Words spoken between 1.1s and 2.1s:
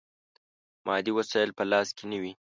وسایل په لاس کې